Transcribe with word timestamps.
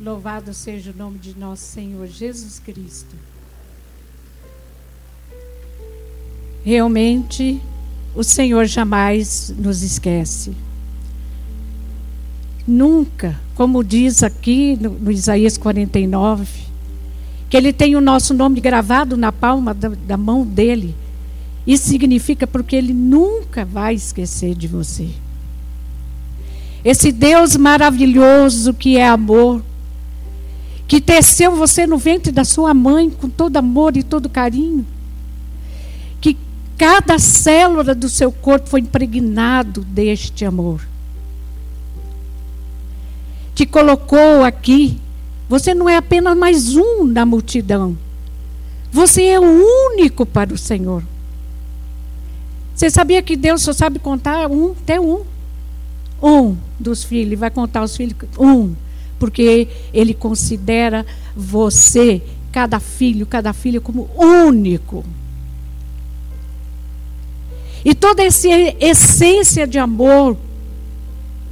Louvado 0.00 0.52
seja 0.52 0.90
o 0.90 0.96
nome 0.96 1.18
de 1.18 1.38
nosso 1.38 1.62
Senhor 1.62 2.08
Jesus 2.08 2.58
Cristo. 2.58 3.14
Realmente, 6.64 7.60
o 8.14 8.24
Senhor 8.24 8.66
jamais 8.66 9.54
nos 9.56 9.82
esquece. 9.82 10.52
Nunca, 12.66 13.38
como 13.54 13.84
diz 13.84 14.24
aqui 14.24 14.76
no, 14.80 14.90
no 14.90 15.12
Isaías 15.12 15.56
49, 15.56 16.46
que 17.48 17.56
Ele 17.56 17.72
tem 17.72 17.94
o 17.94 18.00
nosso 18.00 18.34
nome 18.34 18.60
gravado 18.60 19.16
na 19.16 19.30
palma 19.30 19.72
da, 19.72 19.90
da 19.90 20.16
mão 20.16 20.44
dele. 20.44 20.94
Isso 21.64 21.88
significa 21.88 22.48
porque 22.48 22.74
Ele 22.74 22.92
nunca 22.92 23.64
vai 23.64 23.94
esquecer 23.94 24.56
de 24.56 24.66
você. 24.66 25.08
Esse 26.84 27.12
Deus 27.12 27.56
maravilhoso 27.56 28.74
que 28.74 28.96
é 28.96 29.06
amor, 29.06 29.62
que 30.86 31.00
teceu 31.00 31.56
você 31.56 31.86
no 31.86 31.96
ventre 31.96 32.30
da 32.30 32.44
sua 32.44 32.74
mãe 32.74 33.08
com 33.08 33.28
todo 33.28 33.56
amor 33.56 33.96
e 33.96 34.02
todo 34.02 34.28
carinho, 34.28 34.86
que 36.20 36.36
cada 36.76 37.18
célula 37.18 37.94
do 37.94 38.08
seu 38.08 38.30
corpo 38.30 38.68
foi 38.68 38.80
impregnado 38.80 39.82
deste 39.82 40.44
amor. 40.44 40.86
Te 43.54 43.64
colocou 43.64 44.42
aqui, 44.44 45.00
você 45.48 45.74
não 45.74 45.88
é 45.88 45.96
apenas 45.96 46.36
mais 46.36 46.74
um 46.76 47.04
na 47.04 47.24
multidão. 47.24 47.96
Você 48.90 49.24
é 49.24 49.40
o 49.40 49.92
único 49.92 50.26
para 50.26 50.52
o 50.52 50.58
Senhor. 50.58 51.02
Você 52.74 52.90
sabia 52.90 53.22
que 53.22 53.36
Deus 53.36 53.62
só 53.62 53.72
sabe 53.72 53.98
contar 53.98 54.50
um 54.50 54.72
até 54.72 55.00
um? 55.00 55.24
Um 56.22 56.56
dos 56.78 57.04
filhos, 57.04 57.38
vai 57.38 57.50
contar 57.50 57.82
os 57.82 57.96
filhos, 57.96 58.16
um 58.38 58.74
porque 59.18 59.68
ele 59.92 60.14
considera 60.14 61.04
você, 61.36 62.22
cada 62.52 62.78
filho, 62.80 63.26
cada 63.26 63.52
filha, 63.52 63.80
como 63.80 64.08
único. 64.16 65.04
E 67.84 67.94
toda 67.94 68.22
essa 68.22 68.48
essência 68.80 69.66
de 69.66 69.78
amor 69.78 70.36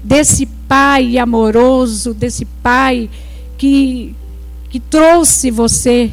desse 0.03 0.47
pai 0.47 1.19
amoroso, 1.19 2.14
desse 2.14 2.45
pai 2.45 3.11
que, 3.59 4.14
que 4.70 4.81
trouxe 4.81 5.51
você, 5.51 6.11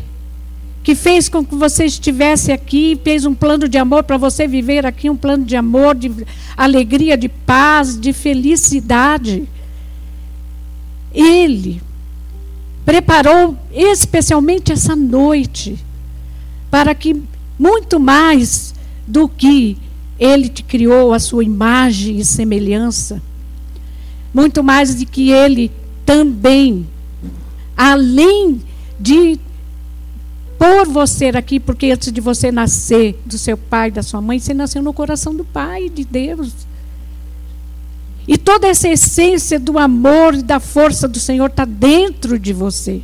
que 0.83 0.93
fez 0.95 1.29
com 1.29 1.45
que 1.45 1.55
você 1.55 1.85
estivesse 1.85 2.51
aqui, 2.51 2.99
fez 3.03 3.25
um 3.25 3.33
plano 3.33 3.67
de 3.67 3.77
amor 3.77 4.03
para 4.03 4.17
você 4.17 4.47
viver 4.47 4.85
aqui, 4.85 5.09
um 5.09 5.15
plano 5.15 5.45
de 5.45 5.55
amor, 5.55 5.95
de 5.95 6.11
alegria, 6.57 7.17
de 7.17 7.29
paz, 7.29 7.99
de 7.99 8.11
felicidade. 8.11 9.47
Ele 11.13 11.81
preparou 12.85 13.57
especialmente 13.71 14.71
essa 14.71 14.95
noite 14.95 15.77
para 16.71 16.93
que 16.95 17.21
muito 17.57 17.99
mais 17.99 18.73
do 19.05 19.27
que 19.27 19.77
ele 20.19 20.49
te 20.49 20.63
criou 20.63 21.13
a 21.13 21.19
sua 21.19 21.43
imagem 21.43 22.17
e 22.17 22.25
semelhança, 22.25 23.21
muito 24.33 24.63
mais 24.63 24.95
do 24.95 25.05
que 25.05 25.31
ele 25.31 25.71
também, 26.05 26.87
além 27.75 28.61
de 28.99 29.39
pôr 30.57 30.85
você 30.85 31.27
aqui, 31.27 31.59
porque 31.59 31.91
antes 31.91 32.11
de 32.11 32.19
você 32.19 32.51
nascer 32.51 33.17
do 33.25 33.37
seu 33.37 33.57
pai, 33.57 33.89
da 33.89 34.03
sua 34.03 34.21
mãe, 34.21 34.39
você 34.39 34.53
nasceu 34.53 34.83
no 34.83 34.93
coração 34.93 35.33
do 35.33 35.45
Pai 35.45 35.87
de 35.89 36.03
Deus. 36.03 36.53
E 38.29 38.37
toda 38.37 38.67
essa 38.67 38.87
essência 38.87 39.59
do 39.59 39.79
amor 39.79 40.35
e 40.35 40.43
da 40.43 40.59
força 40.59 41.07
do 41.07 41.19
Senhor 41.19 41.47
está 41.47 41.65
dentro 41.65 42.37
de 42.37 42.53
você. 42.53 43.01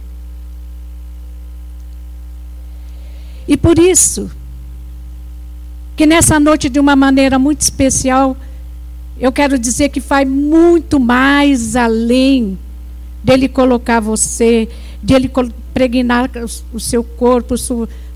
E 3.48 3.58
por 3.58 3.80
isso, 3.80 4.30
que 5.98 6.06
nessa 6.06 6.40
noite, 6.40 6.70
de 6.70 6.80
uma 6.80 6.96
maneira 6.96 7.40
muito 7.40 7.62
especial, 7.62 8.38
eu 9.20 9.32
quero 9.32 9.58
dizer 9.58 9.90
que 9.90 10.00
vai 10.00 10.26
muito 10.26 11.00
mais 11.00 11.76
além 11.76 12.56
dele 13.24 13.50
colocar 13.50 14.00
você, 14.00 14.70
dele 15.02 15.32
pregnar 15.74 16.30
o 16.72 16.80
seu 16.80 17.04
corpo, 17.04 17.56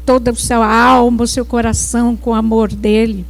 toda 0.05 0.29
a 0.29 0.35
sua 0.35 0.71
alma, 0.71 1.23
o 1.23 1.27
seu 1.27 1.43
coração 1.43 2.15
com 2.15 2.29
o 2.29 2.35
amor 2.35 2.71
dele. 2.71 3.25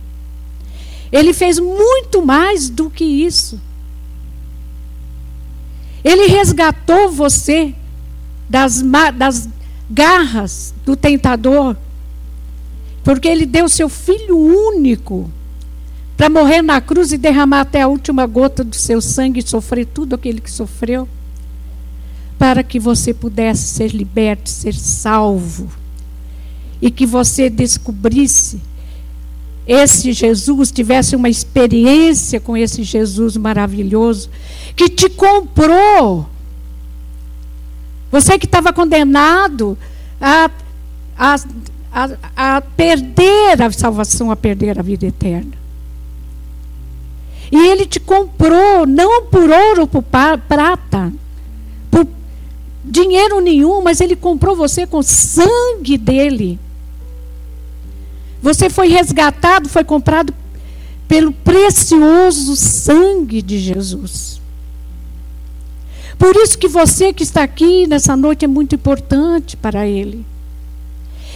Ele 1.12 1.34
fez 1.34 1.60
muito 1.60 2.26
mais 2.26 2.70
do 2.70 2.90
que 2.90 3.04
isso. 3.04 3.60
Ele 6.04 6.28
resgatou 6.28 7.12
você 7.12 7.74
das, 8.50 8.84
das 9.16 9.50
garras 9.90 10.74
do 10.86 10.96
tentador, 10.96 11.76
porque 13.04 13.28
ele 13.28 13.46
deu 13.46 13.68
seu 13.68 13.90
filho 13.90 14.38
único 14.38 15.30
para 16.16 16.30
morrer 16.30 16.62
na 16.62 16.82
cruz 16.82 17.12
e 17.12 17.18
derramar 17.18 17.62
até 17.62 17.82
a 17.82 17.88
última 17.88 18.26
gota 18.26 18.64
do 18.64 18.76
seu 18.76 19.02
sangue 19.02 19.40
e 19.40 19.48
sofrer 19.48 19.86
tudo 19.86 20.16
aquilo 20.16 20.42
que 20.42 20.52
sofreu, 20.52 21.08
para 22.38 22.62
que 22.64 22.80
você 22.80 23.14
pudesse 23.14 23.68
ser 23.68 23.92
liberto, 23.92 24.50
ser 24.50 24.74
salvo, 24.74 25.70
e 26.82 26.92
que 26.92 27.06
você 27.06 27.50
descobrisse 27.50 28.62
esse 29.68 30.12
Jesus, 30.14 30.72
tivesse 30.72 31.16
uma 31.16 31.30
experiência 31.30 32.40
com 32.40 32.58
esse 32.58 32.84
Jesus 32.84 33.38
maravilhoso, 33.38 34.30
que 34.76 34.90
te 34.90 35.10
comprou. 35.10 36.28
Você 38.12 38.40
que 38.40 38.46
estava 38.46 38.74
condenado 38.74 39.78
a, 40.20 40.50
a, 41.18 41.36
a, 41.92 42.56
a 42.56 42.62
perder 42.62 43.62
a 43.62 43.72
salvação, 43.72 44.32
a 44.32 44.36
perder 44.36 44.80
a 44.80 44.82
vida 44.82 45.06
eterna. 45.06 45.54
E 47.52 47.68
ele 47.68 47.86
te 47.86 48.00
comprou, 48.00 48.86
não 48.86 49.24
por 49.26 49.50
ouro 49.50 49.82
ou 49.82 49.88
por 49.88 50.04
prata, 50.04 51.12
por 51.90 52.08
dinheiro 52.84 53.40
nenhum, 53.40 53.82
mas 53.82 54.02
ele 54.02 54.16
comprou 54.16 54.56
você 54.56 54.86
com 54.86 55.02
sangue 55.02 55.98
dele. 55.98 56.60
Você 58.42 58.70
foi 58.70 58.88
resgatado, 58.88 59.68
foi 59.68 59.84
comprado 59.84 60.34
pelo 61.08 61.32
precioso 61.32 62.56
sangue 62.56 63.42
de 63.42 63.60
Jesus. 63.60 64.40
Por 66.18 66.36
isso 66.36 66.58
que 66.58 66.68
você 66.68 67.14
que 67.14 67.24
está 67.24 67.44
aqui 67.44 67.88
nessa 67.88 68.16
noite 68.16 68.46
é 68.46 68.48
muito 68.48 68.76
importante 68.76 69.56
para 69.56 69.88
ele. 69.88 70.26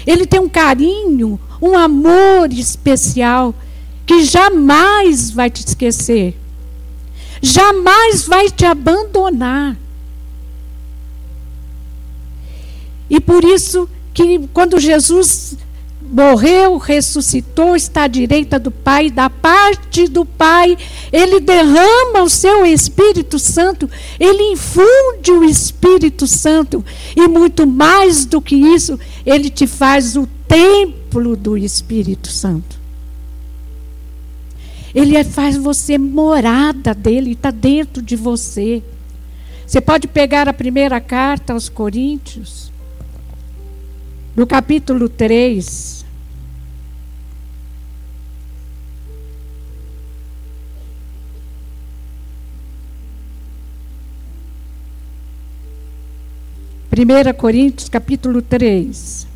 Ele 0.05 0.25
tem 0.25 0.39
um 0.39 0.49
carinho, 0.49 1.39
um 1.61 1.77
amor 1.77 2.51
especial 2.51 3.55
que 4.05 4.23
jamais 4.23 5.31
vai 5.31 5.49
te 5.49 5.65
esquecer. 5.65 6.37
Jamais 7.41 8.25
vai 8.25 8.49
te 8.49 8.65
abandonar. 8.65 9.77
E 13.09 13.19
por 13.19 13.43
isso 13.43 13.89
que 14.13 14.47
quando 14.53 14.79
Jesus 14.79 15.57
morreu, 16.11 16.77
ressuscitou, 16.77 17.75
está 17.75 18.03
à 18.03 18.07
direita 18.07 18.59
do 18.59 18.69
Pai, 18.69 19.09
da 19.09 19.29
parte 19.29 20.07
do 20.07 20.25
Pai, 20.25 20.77
ele 21.11 21.39
derrama 21.39 22.23
o 22.23 22.29
seu 22.29 22.65
Espírito 22.65 23.39
Santo, 23.39 23.89
ele 24.19 24.51
infunde 24.51 25.31
o 25.31 25.43
Espírito 25.43 26.27
Santo, 26.27 26.83
e 27.15 27.27
muito 27.27 27.65
mais 27.65 28.25
do 28.25 28.41
que 28.41 28.55
isso, 28.55 28.99
ele 29.25 29.49
te 29.49 29.65
faz 29.65 30.15
o 30.15 30.27
templo 30.47 31.35
do 31.35 31.57
Espírito 31.57 32.27
Santo. 32.27 32.83
Ele 34.93 35.23
faz 35.23 35.57
você 35.57 35.97
morada 35.97 36.93
dele, 36.93 37.31
está 37.31 37.49
dentro 37.49 38.01
de 38.01 38.15
você. 38.15 38.83
Você 39.65 39.81
pode 39.81 40.07
pegar 40.07 40.47
a 40.47 40.53
primeira 40.53 41.01
carta 41.01 41.53
aos 41.53 41.67
Coríntios, 41.67 42.71
no 44.35 44.47
capítulo 44.47 45.07
3. 45.07 46.03
Primeira 56.89 57.33
Coríntios, 57.33 57.89
capítulo 57.89 58.41
3. 58.41 59.27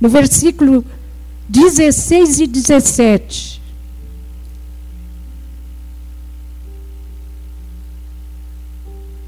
No 0.00 0.08
versículo 0.08 0.84
16 1.48 2.40
e 2.40 2.46
17. 2.46 3.60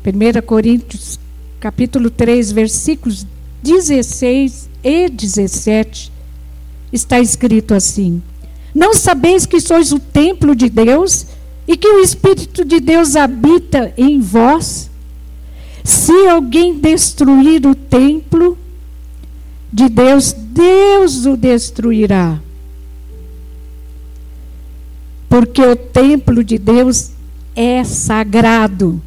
Primeira 0.02 0.40
Coríntios, 0.40 1.20
capítulo 1.60 2.10
3, 2.10 2.52
versículos 2.52 3.24
16 3.24 3.37
e 3.62 5.08
17, 5.08 6.12
está 6.92 7.20
escrito 7.20 7.74
assim: 7.74 8.22
Não 8.74 8.94
sabeis 8.94 9.44
que 9.46 9.60
sois 9.60 9.92
o 9.92 9.98
templo 9.98 10.54
de 10.54 10.68
Deus 10.68 11.26
e 11.66 11.76
que 11.76 11.88
o 11.88 12.00
Espírito 12.00 12.64
de 12.64 12.80
Deus 12.80 13.16
habita 13.16 13.92
em 13.96 14.20
vós? 14.20 14.90
Se 15.84 16.12
alguém 16.28 16.78
destruir 16.78 17.66
o 17.66 17.74
templo 17.74 18.56
de 19.72 19.88
Deus, 19.88 20.32
Deus 20.32 21.26
o 21.26 21.36
destruirá. 21.36 22.40
Porque 25.28 25.62
o 25.62 25.76
templo 25.76 26.42
de 26.42 26.58
Deus 26.58 27.10
é 27.54 27.84
sagrado. 27.84 29.02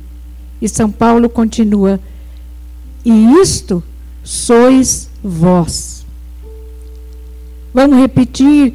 E 0.61 0.69
São 0.69 0.91
Paulo 0.91 1.29
continua: 1.29 1.99
E 3.03 3.11
isto 3.41 3.83
sois 4.23 5.09
vós. 5.23 6.05
Vamos 7.73 7.97
repetir 7.97 8.73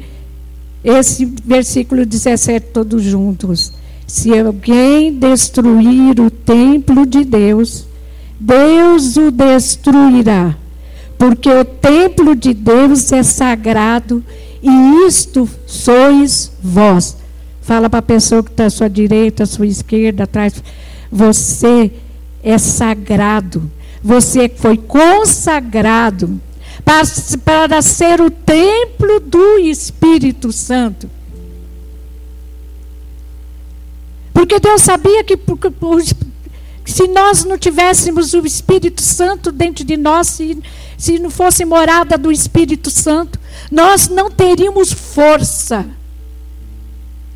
esse 0.83 1.25
versículo 1.25 2.05
17 2.05 2.67
todos 2.73 3.03
juntos. 3.03 3.73
Se 4.05 4.37
alguém 4.37 5.13
destruir 5.13 6.19
o 6.19 6.31
templo 6.31 7.05
de 7.05 7.25
Deus, 7.25 7.85
Deus 8.39 9.17
o 9.17 9.31
destruirá, 9.31 10.55
porque 11.17 11.49
o 11.49 11.65
templo 11.65 12.35
de 12.35 12.53
Deus 12.53 13.11
é 13.11 13.21
sagrado 13.21 14.23
e 14.61 15.07
isto 15.07 15.49
sois 15.65 16.51
vós. 16.63 17.17
Fala 17.61 17.89
para 17.89 17.99
a 17.99 18.03
pessoa 18.03 18.41
que 18.41 18.51
está 18.51 18.65
à 18.65 18.69
sua 18.69 18.89
direita, 18.89 19.43
à 19.43 19.45
sua 19.45 19.67
esquerda, 19.67 20.23
atrás. 20.23 20.63
Você 21.11 21.91
é 22.41 22.57
sagrado. 22.57 23.69
Você 24.03 24.49
foi 24.49 24.77
consagrado 24.77 26.39
para, 26.85 27.03
para 27.43 27.81
ser 27.81 28.21
o 28.21 28.29
templo 28.29 29.19
do 29.19 29.59
Espírito 29.59 30.51
Santo. 30.51 31.09
Porque 34.33 34.59
Deus 34.59 34.83
sabia 34.83 35.23
que 35.23 35.37
se 36.85 37.07
nós 37.07 37.43
não 37.43 37.57
tivéssemos 37.57 38.33
o 38.33 38.45
Espírito 38.45 39.01
Santo 39.01 39.51
dentro 39.51 39.83
de 39.83 39.97
nós, 39.97 40.27
se, 40.27 40.57
se 40.97 41.19
não 41.19 41.29
fosse 41.29 41.65
morada 41.65 42.17
do 42.17 42.31
Espírito 42.31 42.89
Santo, 42.89 43.37
nós 43.69 44.07
não 44.07 44.31
teríamos 44.31 44.93
força. 44.93 45.85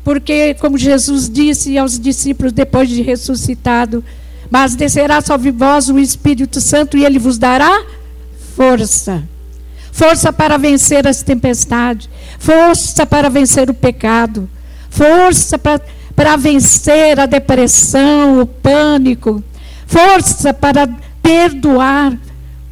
Porque, 0.02 0.54
como 0.54 0.78
Jesus 0.78 1.28
disse 1.28 1.76
aos 1.76 1.98
discípulos 1.98 2.52
depois 2.52 2.88
de 2.88 3.02
ressuscitado, 3.02 4.02
mas 4.52 4.74
descerá 4.74 5.22
sobre 5.22 5.50
vós 5.50 5.88
o 5.88 5.98
Espírito 5.98 6.60
Santo 6.60 6.98
e 6.98 7.06
ele 7.06 7.18
vos 7.18 7.38
dará 7.38 7.86
força. 8.54 9.26
Força 9.90 10.30
para 10.30 10.58
vencer 10.58 11.06
as 11.06 11.22
tempestades, 11.22 12.06
força 12.38 13.06
para 13.06 13.30
vencer 13.30 13.70
o 13.70 13.74
pecado, 13.74 14.46
força 14.90 15.58
para 15.58 15.80
para 16.14 16.36
vencer 16.36 17.18
a 17.18 17.24
depressão, 17.24 18.42
o 18.42 18.46
pânico, 18.46 19.42
força 19.86 20.52
para 20.52 20.86
perdoar, 21.22 22.12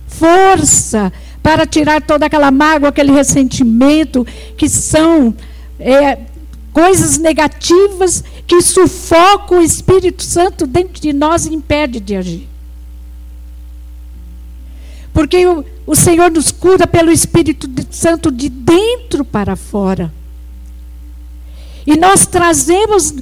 força 0.06 1.10
para 1.42 1.64
tirar 1.64 2.02
toda 2.02 2.26
aquela 2.26 2.50
mágoa, 2.50 2.90
aquele 2.90 3.12
ressentimento, 3.12 4.26
que 4.58 4.68
são 4.68 5.34
é, 5.78 6.18
coisas 6.70 7.16
negativas 7.16 8.22
que 8.50 8.60
sufocam 8.60 9.60
o 9.60 9.62
Espírito 9.62 10.24
Santo 10.24 10.66
dentro 10.66 11.00
de 11.00 11.12
nós 11.12 11.46
e 11.46 11.54
impede 11.54 12.00
de 12.00 12.16
agir. 12.16 12.48
Porque 15.12 15.46
o, 15.46 15.64
o 15.86 15.94
Senhor 15.94 16.32
nos 16.32 16.50
cura 16.50 16.84
pelo 16.84 17.12
Espírito 17.12 17.70
Santo 17.92 18.28
de 18.32 18.48
dentro 18.48 19.24
para 19.24 19.54
fora. 19.54 20.12
E 21.86 21.96
nós 21.96 22.26
trazemos 22.26 23.14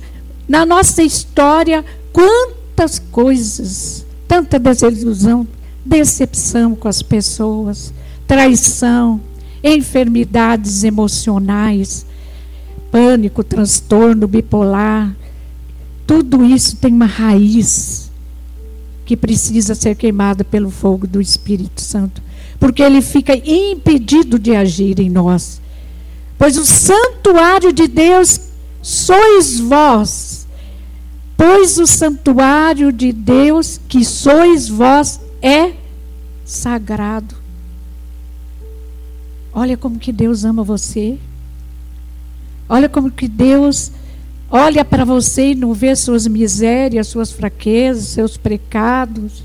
na 0.48 0.64
nossa 0.64 1.02
história 1.02 1.84
quantas 2.10 2.98
coisas, 2.98 4.06
tanta 4.26 4.58
desilusão, 4.58 5.46
decepção 5.84 6.74
com 6.74 6.88
as 6.88 7.02
pessoas, 7.02 7.92
traição, 8.26 9.20
enfermidades 9.62 10.84
emocionais, 10.84 12.06
pânico, 12.90 13.44
transtorno 13.44 14.26
bipolar. 14.26 15.14
Tudo 16.06 16.44
isso 16.44 16.76
tem 16.76 16.92
uma 16.92 17.06
raiz 17.06 18.10
que 19.04 19.16
precisa 19.16 19.74
ser 19.74 19.94
queimada 19.94 20.44
pelo 20.44 20.70
fogo 20.70 21.06
do 21.06 21.20
Espírito 21.20 21.80
Santo, 21.80 22.22
porque 22.60 22.82
ele 22.82 23.00
fica 23.00 23.34
impedido 23.34 24.38
de 24.38 24.54
agir 24.54 25.00
em 25.00 25.08
nós. 25.08 25.60
Pois 26.36 26.56
o 26.56 26.64
santuário 26.64 27.72
de 27.72 27.88
Deus 27.88 28.40
sois 28.82 29.58
vós, 29.60 30.46
pois 31.36 31.78
o 31.78 31.86
santuário 31.86 32.92
de 32.92 33.12
Deus 33.12 33.80
que 33.88 34.04
sois 34.04 34.68
vós 34.68 35.20
é 35.40 35.72
sagrado. 36.44 37.34
Olha 39.52 39.76
como 39.76 39.98
que 39.98 40.12
Deus 40.12 40.44
ama 40.44 40.62
você. 40.62 41.18
Olha 42.68 42.88
como 42.88 43.10
que 43.10 43.26
Deus 43.26 43.90
olha 44.50 44.84
para 44.84 45.04
você 45.04 45.52
e 45.52 45.54
não 45.54 45.72
vê 45.72 45.94
suas 45.96 46.26
misérias, 46.26 47.08
suas 47.08 47.32
fraquezas, 47.32 48.08
seus 48.08 48.36
pecados. 48.36 49.44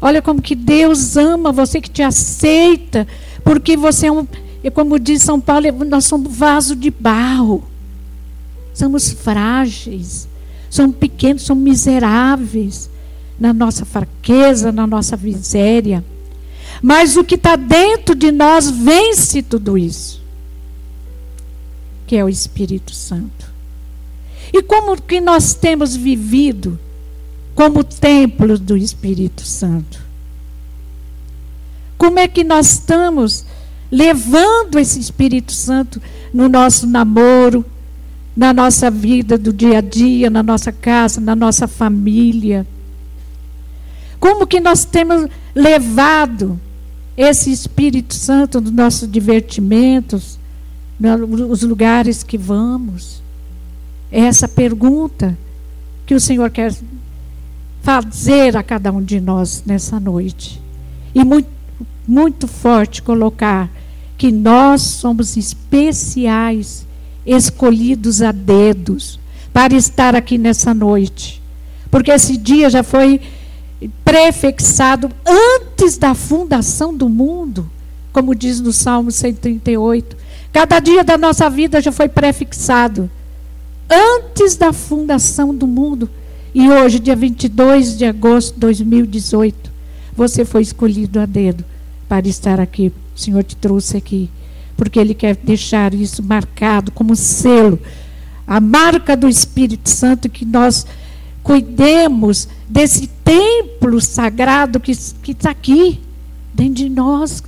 Olha 0.00 0.22
como 0.22 0.40
que 0.40 0.54
Deus 0.54 1.16
ama 1.16 1.52
você, 1.52 1.80
que 1.80 1.90
te 1.90 2.02
aceita, 2.02 3.06
porque 3.42 3.76
você 3.76 4.06
é 4.06 4.12
um, 4.12 4.26
como 4.72 4.98
diz 4.98 5.22
São 5.22 5.40
Paulo, 5.40 5.84
nós 5.84 6.04
somos 6.04 6.34
vaso 6.34 6.76
de 6.76 6.90
barro 6.90 7.64
somos 8.78 9.10
frágeis, 9.10 10.28
somos 10.70 10.96
pequenos, 10.96 11.42
somos 11.42 11.64
miseráveis 11.64 12.88
na 13.38 13.52
nossa 13.52 13.84
fraqueza, 13.84 14.70
na 14.70 14.86
nossa 14.86 15.16
miséria. 15.16 16.04
Mas 16.80 17.16
o 17.16 17.24
que 17.24 17.34
está 17.34 17.56
dentro 17.56 18.14
de 18.14 18.30
nós 18.30 18.70
vence 18.70 19.42
tudo 19.42 19.76
isso, 19.76 20.22
que 22.08 22.16
é 22.16 22.24
o 22.24 22.28
Espírito 22.28 22.94
Santo. 22.94 23.52
E 24.52 24.62
como 24.62 25.00
que 25.00 25.20
nós 25.20 25.52
temos 25.52 25.94
vivido 25.94 26.78
como 27.54 27.84
templo 27.84 28.58
do 28.58 28.76
Espírito 28.76 29.42
Santo? 29.42 30.00
Como 31.98 32.18
é 32.18 32.26
que 32.26 32.42
nós 32.42 32.72
estamos 32.72 33.44
levando 33.92 34.78
esse 34.78 34.98
Espírito 34.98 35.52
Santo 35.52 36.00
no 36.32 36.48
nosso 36.48 36.86
namoro, 36.86 37.64
na 38.34 38.54
nossa 38.54 38.90
vida 38.90 39.36
do 39.36 39.52
dia 39.52 39.78
a 39.78 39.80
dia, 39.80 40.30
na 40.30 40.42
nossa 40.42 40.70
casa, 40.72 41.20
na 41.20 41.34
nossa 41.34 41.66
família. 41.66 42.66
Como 44.20 44.46
que 44.46 44.60
nós 44.60 44.84
temos 44.84 45.28
levado 45.54 46.58
esse 47.16 47.50
Espírito 47.50 48.14
Santo 48.14 48.60
nos 48.60 48.70
nossos 48.70 49.10
divertimentos, 49.10 50.37
nos 50.98 51.62
lugares 51.62 52.22
que 52.22 52.36
vamos? 52.36 53.22
É 54.10 54.20
essa 54.20 54.48
pergunta 54.48 55.38
que 56.06 56.14
o 56.14 56.20
Senhor 56.20 56.50
quer 56.50 56.74
fazer 57.82 58.56
a 58.56 58.62
cada 58.62 58.90
um 58.90 59.02
de 59.02 59.20
nós 59.20 59.62
nessa 59.64 60.00
noite. 60.00 60.60
E 61.14 61.24
muito, 61.24 61.48
muito 62.06 62.48
forte 62.48 63.02
colocar 63.02 63.70
que 64.16 64.32
nós 64.32 64.82
somos 64.82 65.36
especiais 65.36 66.86
escolhidos 67.24 68.20
a 68.22 68.32
dedos 68.32 69.20
para 69.52 69.74
estar 69.74 70.16
aqui 70.16 70.38
nessa 70.38 70.74
noite. 70.74 71.42
Porque 71.90 72.10
esse 72.10 72.36
dia 72.36 72.68
já 72.68 72.82
foi 72.82 73.20
prefixado 74.04 75.10
antes 75.24 75.96
da 75.96 76.14
fundação 76.14 76.94
do 76.94 77.08
mundo, 77.08 77.70
como 78.12 78.34
diz 78.34 78.60
no 78.60 78.72
Salmo 78.72 79.12
138. 79.12 80.16
Cada 80.52 80.80
dia 80.80 81.04
da 81.04 81.18
nossa 81.18 81.48
vida 81.48 81.80
já 81.80 81.92
foi 81.92 82.08
prefixado 82.08 83.10
antes 83.88 84.56
da 84.56 84.72
fundação 84.72 85.54
do 85.54 85.66
mundo. 85.66 86.08
E 86.54 86.68
hoje, 86.68 86.98
dia 86.98 87.14
22 87.14 87.96
de 87.96 88.04
agosto 88.04 88.54
de 88.54 88.60
2018, 88.60 89.70
você 90.14 90.44
foi 90.44 90.62
escolhido 90.62 91.20
a 91.20 91.26
dedo 91.26 91.64
para 92.08 92.26
estar 92.26 92.58
aqui. 92.58 92.92
O 93.14 93.18
Senhor 93.18 93.44
te 93.44 93.54
trouxe 93.54 93.96
aqui 93.96 94.30
porque 94.78 95.00
Ele 95.00 95.12
quer 95.12 95.34
deixar 95.34 95.92
isso 95.92 96.22
marcado 96.22 96.92
como 96.92 97.16
selo, 97.16 97.80
a 98.46 98.60
marca 98.60 99.16
do 99.16 99.28
Espírito 99.28 99.90
Santo, 99.90 100.28
que 100.28 100.44
nós 100.44 100.86
cuidemos 101.42 102.48
desse 102.68 103.08
templo 103.24 104.00
sagrado 104.00 104.78
que 104.78 104.92
está 104.92 105.50
aqui, 105.50 106.00
dentro 106.54 106.74
de 106.74 106.88
nós. 106.88 107.42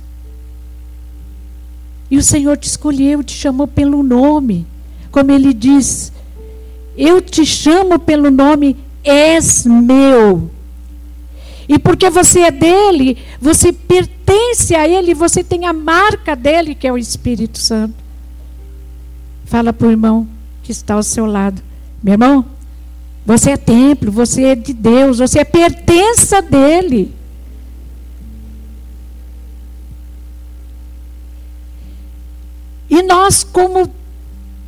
E 2.11 2.17
o 2.17 2.23
Senhor 2.23 2.57
te 2.57 2.67
escolheu, 2.67 3.23
te 3.23 3.33
chamou 3.33 3.65
pelo 3.65 4.03
nome, 4.03 4.67
como 5.09 5.31
Ele 5.31 5.53
diz: 5.53 6.11
Eu 6.97 7.21
te 7.21 7.45
chamo 7.45 7.97
pelo 7.97 8.29
nome, 8.29 8.75
és 9.01 9.65
meu. 9.65 10.51
E 11.69 11.79
porque 11.79 12.09
você 12.09 12.41
é 12.41 12.51
dele, 12.51 13.17
você 13.39 13.71
pertence 13.71 14.75
a 14.75 14.85
ele, 14.85 15.13
você 15.13 15.41
tem 15.41 15.65
a 15.65 15.71
marca 15.71 16.35
dele, 16.35 16.75
que 16.75 16.85
é 16.85 16.91
o 16.91 16.97
Espírito 16.97 17.59
Santo. 17.59 17.95
Fala 19.45 19.71
para 19.71 19.87
o 19.87 19.91
irmão 19.91 20.27
que 20.63 20.73
está 20.73 20.95
ao 20.95 21.03
seu 21.03 21.25
lado: 21.25 21.61
Meu 22.03 22.15
irmão, 22.15 22.45
Você 23.25 23.51
é 23.51 23.57
templo, 23.57 24.11
você 24.11 24.43
é 24.43 24.55
de 24.55 24.73
Deus, 24.73 25.19
você 25.19 25.39
é 25.39 25.45
pertença 25.45 26.41
dele. 26.41 27.13
E 32.91 33.01
nós, 33.01 33.41
como 33.41 33.89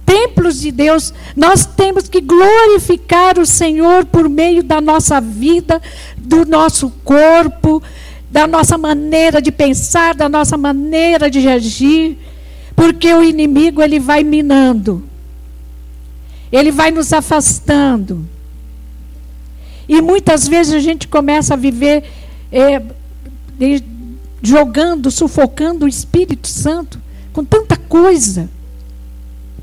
templos 0.05 0.61
de 0.61 0.71
Deus, 0.71 1.13
nós 1.35 1.65
temos 1.65 2.07
que 2.07 2.21
glorificar 2.21 3.37
o 3.37 3.45
Senhor 3.45 4.05
por 4.05 4.29
meio 4.29 4.63
da 4.63 4.79
nossa 4.79 5.19
vida, 5.19 5.81
do 6.17 6.45
nosso 6.45 6.89
corpo, 7.03 7.83
da 8.31 8.47
nossa 8.47 8.77
maneira 8.77 9.41
de 9.41 9.51
pensar, 9.51 10.15
da 10.15 10.29
nossa 10.29 10.55
maneira 10.55 11.29
de 11.29 11.45
agir, 11.49 12.17
porque 12.77 13.13
o 13.13 13.21
inimigo 13.21 13.81
ele 13.81 13.99
vai 13.99 14.23
minando. 14.23 15.03
Ele 16.49 16.71
vai 16.71 16.91
nos 16.91 17.11
afastando. 17.11 18.25
E 19.85 20.01
muitas 20.01 20.47
vezes 20.47 20.73
a 20.73 20.79
gente 20.79 21.09
começa 21.09 21.55
a 21.55 21.57
viver 21.57 22.05
é, 22.49 22.81
jogando, 24.41 25.11
sufocando 25.11 25.83
o 25.83 25.89
Espírito 25.89 26.47
Santo 26.47 27.02
com 27.33 27.43
tanta 27.43 27.75
coisa, 27.75 28.47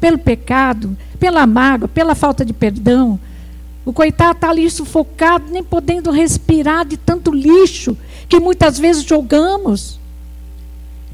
pelo 0.01 0.19
pecado, 0.19 0.97
pela 1.21 1.47
mágoa, 1.47 1.87
pela 1.87 2.17
falta 2.17 2.45
de 2.45 2.53
perdão. 2.53 3.19
O 3.85 3.93
coitado 3.93 4.33
está 4.33 4.51
ali 4.51 4.69
sufocado, 4.69 5.45
nem 5.51 5.63
podendo 5.63 6.11
respirar 6.11 6.85
de 6.85 6.97
tanto 6.97 7.33
lixo 7.33 7.97
que 8.29 8.41
muitas 8.41 8.79
vezes 8.79 9.05
jogamos. 9.05 9.99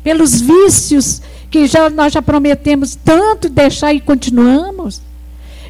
Pelos 0.03 0.41
vícios 0.41 1.21
que 1.51 1.67
já, 1.67 1.91
nós 1.91 2.13
já 2.13 2.23
prometemos 2.23 2.95
tanto 2.97 3.49
deixar 3.49 3.93
e 3.93 4.01
continuamos. 4.01 5.03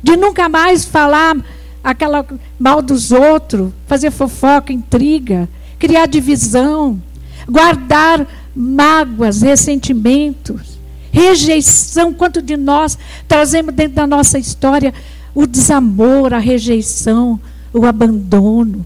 De 0.03 0.17
nunca 0.17 0.49
mais 0.49 0.85
falar 0.85 1.37
aquela 1.83 2.25
mal 2.59 2.81
dos 2.81 3.11
outros, 3.13 3.73
fazer 3.87 4.11
fofoca, 4.11 4.73
intriga, 4.73 5.49
criar 5.79 6.07
divisão, 6.07 7.01
guardar 7.49 8.27
mágoas, 8.55 9.43
ressentimentos 9.43 10.76
rejeição. 11.17 12.13
Quanto 12.13 12.43
de 12.43 12.57
nós 12.57 12.99
trazemos 13.27 13.75
dentro 13.75 13.95
da 13.95 14.07
nossa 14.07 14.39
história 14.39 14.93
o 15.35 15.47
desamor, 15.47 16.35
a 16.35 16.39
rejeição, 16.39 17.41
o 17.73 17.87
abandono, 17.87 18.85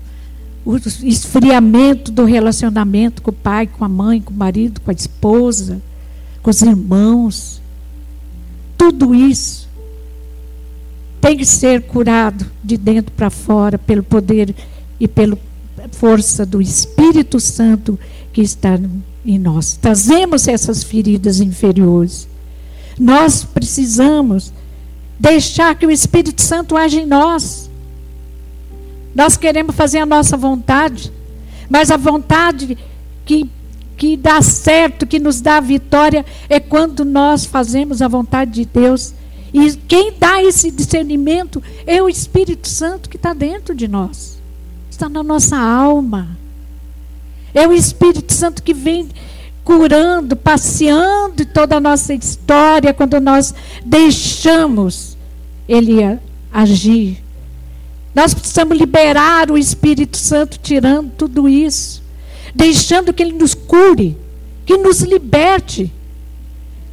o 0.64 0.76
esfriamento 0.76 2.12
do 2.12 2.24
relacionamento 2.24 3.22
com 3.22 3.30
o 3.30 3.34
pai, 3.34 3.66
com 3.66 3.84
a 3.84 3.88
mãe, 3.88 4.20
com 4.20 4.32
o 4.32 4.36
marido, 4.36 4.80
com 4.80 4.90
a 4.90 4.94
esposa, 4.94 5.80
com 6.42 6.50
os 6.50 6.62
irmãos. 6.62 7.60
Tudo 8.78 9.14
isso 9.14 9.68
tem 11.20 11.36
que 11.36 11.44
ser 11.44 11.82
curado 11.82 12.46
de 12.64 12.76
dentro 12.76 13.12
para 13.12 13.28
fora 13.28 13.78
pelo 13.78 14.02
poder 14.02 14.54
e 14.98 15.06
pela 15.06 15.38
força 15.92 16.46
do 16.46 16.62
Espírito 16.62 17.38
Santo 17.38 17.98
que 18.32 18.40
está 18.40 18.78
em 19.24 19.38
nós. 19.38 19.78
Trazemos 19.80 20.48
essas 20.48 20.82
feridas 20.82 21.40
inferiores. 21.40 22.28
Nós 22.98 23.44
precisamos 23.44 24.52
deixar 25.18 25.74
que 25.74 25.86
o 25.86 25.90
Espírito 25.90 26.40
Santo 26.40 26.76
age 26.76 27.00
em 27.00 27.06
nós. 27.06 27.70
Nós 29.14 29.36
queremos 29.36 29.74
fazer 29.74 29.98
a 29.98 30.06
nossa 30.06 30.36
vontade, 30.36 31.12
mas 31.68 31.90
a 31.90 31.96
vontade 31.96 32.78
que, 33.24 33.48
que 33.96 34.16
dá 34.16 34.40
certo, 34.40 35.06
que 35.06 35.18
nos 35.18 35.40
dá 35.40 35.60
vitória, 35.60 36.24
é 36.48 36.60
quando 36.60 37.04
nós 37.04 37.44
fazemos 37.44 38.00
a 38.00 38.08
vontade 38.08 38.52
de 38.52 38.64
Deus. 38.64 39.12
E 39.52 39.72
quem 39.88 40.12
dá 40.18 40.42
esse 40.42 40.70
discernimento 40.70 41.62
é 41.86 42.02
o 42.02 42.08
Espírito 42.08 42.68
Santo 42.68 43.10
que 43.10 43.16
está 43.16 43.32
dentro 43.32 43.74
de 43.74 43.88
nós, 43.88 44.40
está 44.90 45.08
na 45.08 45.22
nossa 45.22 45.58
alma. 45.58 46.39
É 47.54 47.66
o 47.66 47.72
Espírito 47.72 48.32
Santo 48.32 48.62
que 48.62 48.72
vem 48.72 49.08
curando, 49.64 50.34
passeando 50.36 51.44
toda 51.46 51.76
a 51.76 51.80
nossa 51.80 52.14
história 52.14 52.94
quando 52.94 53.20
nós 53.20 53.54
deixamos 53.84 55.16
Ele 55.68 56.18
agir. 56.52 57.22
Nós 58.14 58.34
precisamos 58.34 58.76
liberar 58.76 59.50
o 59.50 59.58
Espírito 59.58 60.16
Santo, 60.16 60.58
tirando 60.58 61.12
tudo 61.16 61.48
isso, 61.48 62.02
deixando 62.54 63.12
que 63.12 63.22
Ele 63.22 63.32
nos 63.32 63.54
cure, 63.54 64.16
que 64.66 64.76
nos 64.76 65.00
liberte. 65.02 65.92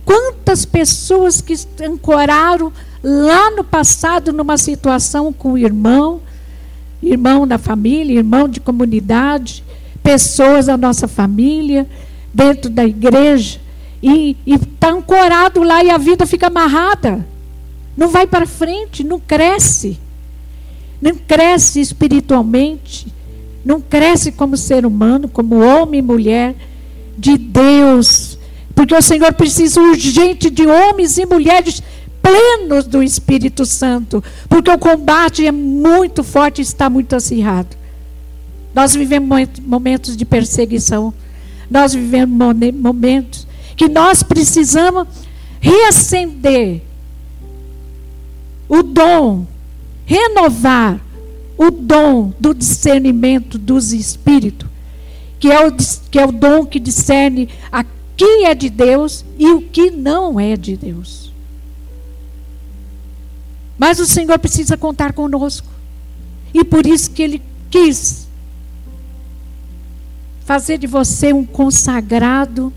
Quantas 0.05 0.63
pessoas 0.63 1.41
que 1.41 1.55
ancoraram 1.83 2.71
lá 3.03 3.51
no 3.51 3.63
passado 3.63 4.31
numa 4.31 4.57
situação 4.57 5.33
com 5.33 5.53
o 5.53 5.57
irmão, 5.57 6.21
irmão 7.01 7.47
da 7.47 7.57
família, 7.57 8.17
irmão 8.17 8.47
de 8.47 8.59
comunidade, 8.59 9.63
pessoas 10.07 10.67
da 10.67 10.77
nossa 10.77 11.05
família, 11.05 11.85
dentro 12.33 12.69
da 12.69 12.85
igreja, 12.85 13.59
e 14.01 14.37
está 14.47 14.89
ancorado 14.91 15.61
lá 15.61 15.83
e 15.83 15.89
a 15.89 15.97
vida 15.97 16.25
fica 16.25 16.47
amarrada. 16.47 17.27
Não 17.97 18.07
vai 18.07 18.25
para 18.25 18.45
frente, 18.45 19.03
não 19.03 19.19
cresce. 19.19 19.99
Não 21.01 21.13
cresce 21.13 21.81
espiritualmente, 21.81 23.13
não 23.65 23.81
cresce 23.81 24.31
como 24.31 24.55
ser 24.55 24.85
humano, 24.85 25.27
como 25.27 25.59
homem 25.59 25.99
e 25.99 26.01
mulher 26.01 26.55
de 27.17 27.37
Deus. 27.37 28.39
Porque 28.73 28.95
o 28.95 29.01
Senhor 29.01 29.33
precisa 29.33 29.81
urgente 29.81 30.49
de 30.49 30.65
homens 30.65 31.17
e 31.17 31.25
mulheres 31.25 31.83
plenos 32.21 32.87
do 32.87 33.03
Espírito 33.03 33.65
Santo, 33.65 34.23
porque 34.47 34.71
o 34.71 34.79
combate 34.79 35.45
é 35.45 35.51
muito 35.51 36.23
forte 36.23 36.59
e 36.59 36.61
está 36.61 36.89
muito 36.89 37.13
acirrado. 37.13 37.75
Nós 38.77 38.93
vivemos 38.93 39.49
momentos 39.65 40.15
de 40.15 40.23
perseguição. 40.23 41.11
Nós 41.67 41.95
vivemos 41.95 42.55
momentos 42.75 43.47
que 43.75 43.87
nós 43.87 44.21
precisamos 44.21 45.07
reacender 45.59 46.83
o 48.69 48.83
dom, 48.83 49.47
renovar 50.05 51.01
o 51.57 51.71
dom 51.71 52.31
do 52.39 52.53
discernimento 52.53 53.57
dos 53.57 53.93
espíritos, 53.93 54.69
que 55.39 55.51
é 55.51 55.67
o, 55.67 55.75
que 56.11 56.19
é 56.19 56.27
o 56.27 56.31
dom 56.31 56.63
que 56.63 56.79
discerne 56.79 57.49
a 57.71 57.83
que 58.15 58.45
é 58.45 58.53
de 58.53 58.69
Deus 58.69 59.25
e 59.39 59.47
o 59.53 59.61
que 59.63 59.89
não 59.89 60.39
é 60.39 60.55
de 60.55 60.77
Deus. 60.77 61.33
Mas 63.75 63.99
o 63.99 64.05
Senhor 64.05 64.37
precisa 64.37 64.77
contar 64.77 65.13
conosco. 65.13 65.67
E 66.53 66.63
por 66.63 66.85
isso 66.85 67.09
que 67.09 67.23
Ele 67.23 67.41
quis 67.71 68.26
fazer 70.47 70.77
de 70.77 70.87
você 70.87 71.33
um 71.33 71.45
consagrado, 71.45 72.71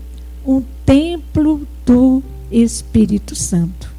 um 0.45 0.61
templo 0.85 1.65
do 1.85 2.21
Espírito 2.51 3.33
Santo. 3.33 3.89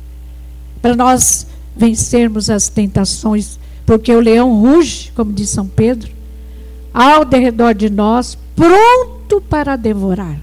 Para 0.82 0.94
nós 0.94 1.46
vencermos 1.74 2.50
as 2.50 2.68
tentações, 2.68 3.58
porque 3.86 4.14
o 4.14 4.20
leão 4.20 4.60
ruge, 4.60 5.10
como 5.16 5.32
diz 5.32 5.48
São 5.48 5.66
Pedro, 5.66 6.12
ao 6.92 7.26
redor 7.26 7.72
de 7.72 7.88
nós, 7.88 8.36
pronto 8.54 9.40
para 9.40 9.74
devorar. 9.74 10.38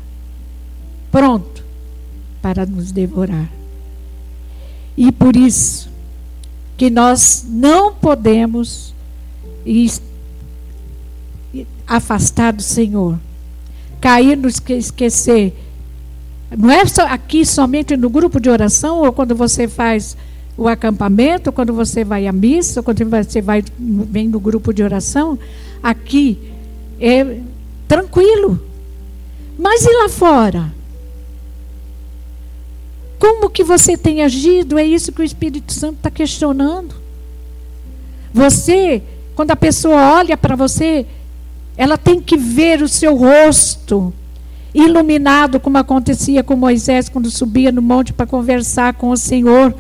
Pronto 1.12 1.63
para 2.41 2.65
nos 2.65 2.91
devorar. 2.91 3.48
E 4.98 5.12
por 5.12 5.36
isso 5.36 5.88
que 6.75 6.89
nós 6.89 7.45
não 7.48 7.93
podemos 7.93 8.91
afastar 11.89 12.53
do 12.53 12.62
Senhor, 12.62 13.19
cair 14.00 14.38
no 14.38 14.48
esquecer. 14.48 15.53
Não 16.55 16.69
é 16.69 16.86
só 16.86 17.01
aqui 17.08 17.43
somente 17.43 17.98
no 17.98 18.10
grupo 18.10 18.39
de 18.39 18.50
oração, 18.50 19.00
ou 19.00 19.12
quando 19.12 19.36
você 19.36 19.67
faz 19.67 20.15
o 20.55 20.67
acampamento, 20.67 21.51
quando 21.51 21.74
você 21.74 22.03
vai 22.03 22.27
à 22.27 22.31
missa, 22.31 22.84
quando 22.84 23.03
você 23.05 23.41
vai, 23.41 23.63
vem 23.77 24.27
no 24.27 24.39
grupo 24.39 24.72
de 24.72 24.84
oração. 24.84 25.39
Aqui 25.81 26.38
é 27.00 27.39
tranquilo. 27.88 28.62
Mas 29.58 29.84
e 29.84 29.91
lá 29.91 30.10
fora? 30.10 30.74
Como 33.17 33.50
que 33.50 33.63
você 33.63 33.98
tem 33.98 34.22
agido? 34.22 34.77
É 34.77 34.86
isso 34.86 35.12
que 35.12 35.22
o 35.22 35.25
Espírito 35.25 35.74
Santo 35.74 35.98
está 35.98 36.10
questionando. 36.10 36.96
Você, 38.34 39.01
quando 39.36 39.51
a 39.51 39.55
pessoa 39.55 40.13
olha 40.13 40.38
para 40.38 40.55
você, 40.55 41.05
ela 41.79 41.98
tem 41.98 42.19
que 42.19 42.36
ver 42.36 42.81
o 42.81 42.89
seu 42.89 43.15
rosto 43.15 44.13
iluminado, 44.74 45.62
como 45.62 45.77
acontecia 45.77 46.43
com 46.43 46.57
Moisés 46.57 47.07
quando 47.07 47.31
subia 47.31 47.71
no 47.71 47.81
monte 47.81 48.12
para 48.12 48.25
conversar 48.25 48.95
com 48.95 49.12
o 49.12 49.15
Senhor. 49.15 49.74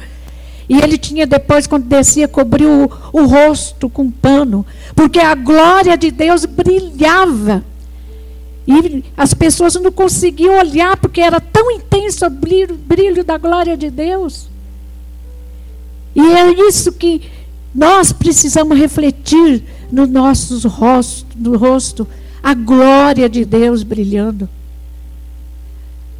E 0.69 0.79
ele 0.79 0.97
tinha 0.97 1.27
depois, 1.27 1.67
quando 1.67 1.83
descia, 1.83 2.25
cobriu 2.25 2.89
o, 3.11 3.21
o 3.21 3.25
rosto 3.25 3.89
com 3.89 4.09
pano, 4.09 4.65
porque 4.95 5.19
a 5.19 5.35
glória 5.35 5.97
de 5.97 6.09
Deus 6.09 6.45
brilhava. 6.45 7.65
E 8.65 9.03
as 9.17 9.33
pessoas 9.33 9.75
não 9.75 9.91
conseguiam 9.91 10.57
olhar, 10.57 10.95
porque 10.95 11.19
era 11.19 11.41
tão 11.41 11.69
intenso 11.69 12.25
o 12.25 12.29
brilho, 12.29 12.77
brilho 12.77 13.25
da 13.25 13.37
glória 13.37 13.75
de 13.75 13.89
Deus. 13.89 14.47
E 16.15 16.21
é 16.21 16.65
isso 16.65 16.93
que 16.93 17.23
Nós 17.75 18.11
precisamos 18.11 18.77
refletir 18.77 19.63
no 19.91 20.05
nosso 20.05 20.67
rosto, 20.67 21.27
no 21.35 21.57
rosto 21.57 22.07
a 22.41 22.53
glória 22.53 23.29
de 23.29 23.45
Deus 23.45 23.83
brilhando. 23.83 24.47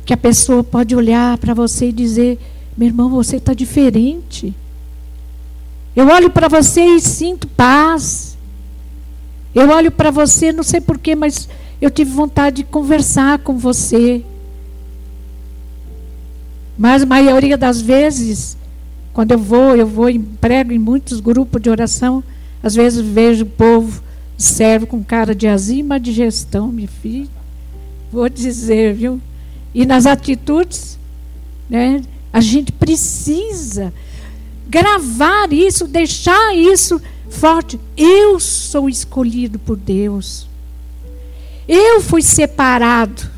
Que 0.06 0.14
a 0.14 0.18
pessoa 0.18 0.64
pode 0.64 0.96
olhar 0.96 1.38
para 1.38 1.54
você 1.54 1.90
e 1.90 1.94
dizer: 1.94 2.40
meu 2.76 2.88
irmão, 2.88 3.10
você 3.10 3.38
está 3.38 3.54
diferente. 3.54 4.54
Eu 5.96 6.08
olho 6.08 6.30
para 6.30 6.48
você 6.48 6.82
e 6.82 7.02
sinto 7.02 7.48
paz. 7.48 8.38
Eu 9.54 9.70
olho 9.70 9.92
para 9.92 10.12
você, 10.12 10.52
não 10.52 10.64
sei 10.64 10.80
porquê, 10.80 11.16
mas 11.16 11.50
eu 11.82 11.90
tive 11.90 12.12
vontade 12.12 12.58
de 12.58 12.64
conversar 12.64 13.40
com 13.40 13.58
você. 13.58 14.24
Mas 16.78 17.04
a 17.04 17.06
maioria 17.06 17.58
das 17.58 17.82
vezes, 17.82 18.58
quando 19.12 19.32
eu 19.32 19.40
vou, 19.40 19.76
eu 19.76 19.86
vou 19.86 20.10
e 20.10 20.18
prego 20.18 20.72
em 20.72 20.80
muitos 20.80 21.20
grupos 21.20 21.62
de 21.62 21.70
oração, 21.70 22.24
às 22.62 22.75
vezes 22.75 23.06
vejo 23.06 23.44
o 23.44 23.50
povo 23.50 24.01
serve 24.39 24.86
com 24.86 25.04
cara 25.04 25.36
de 25.36 25.48
azima 25.48 26.00
de 26.00 26.13
gestão, 26.13 26.72
meu 26.72 26.88
filho. 26.88 27.30
Vou 28.10 28.30
dizer, 28.30 28.94
viu? 28.94 29.22
E 29.74 29.86
nas 29.86 30.06
atitudes, 30.06 30.98
né? 31.70 32.01
A 32.32 32.39
gente 32.39 32.72
precisa 32.72 33.94
gravar 34.68 35.51
isso, 35.51 35.88
deixar 35.88 36.56
isso 36.56 37.01
forte. 37.30 37.80
Eu 37.98 38.39
sou 38.39 38.88
escolhido 38.88 39.60
por 39.60 39.75
Deus. 39.75 40.48
Eu 41.68 42.01
fui 42.01 42.22
separado. 42.22 43.30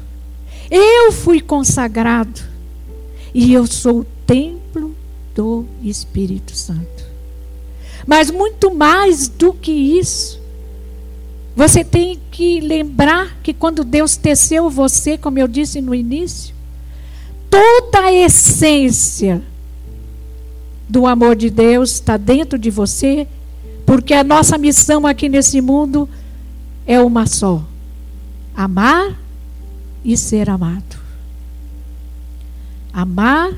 Eu 0.69 1.11
fui 1.11 1.41
consagrado. 1.41 2.41
E 3.33 3.53
eu 3.53 3.65
sou 3.65 4.01
o 4.01 4.07
templo 4.25 4.95
do 5.33 5.65
Espírito 5.83 6.55
Santo. 6.55 7.10
Mas 8.05 8.31
muito 8.31 8.73
mais 8.73 9.27
do 9.27 9.53
que 9.53 9.71
isso, 9.71 10.39
você 11.55 11.83
tem 11.83 12.19
que 12.31 12.59
lembrar 12.59 13.37
que 13.43 13.53
quando 13.53 13.83
Deus 13.83 14.15
teceu 14.15 14.69
você, 14.69 15.17
como 15.17 15.37
eu 15.37 15.47
disse 15.47 15.81
no 15.81 15.93
início, 15.93 16.55
toda 17.49 18.05
a 18.05 18.13
essência 18.13 19.41
do 20.87 21.05
amor 21.05 21.35
de 21.35 21.49
Deus 21.49 21.91
está 21.91 22.17
dentro 22.17 22.57
de 22.57 22.69
você, 22.69 23.27
porque 23.85 24.13
a 24.13 24.23
nossa 24.23 24.57
missão 24.57 25.05
aqui 25.05 25.29
nesse 25.29 25.61
mundo 25.61 26.07
é 26.85 26.99
uma 27.01 27.25
só: 27.25 27.63
amar 28.55 29.17
e 30.03 30.17
ser 30.17 30.49
amado. 30.49 30.99
Amar 32.93 33.53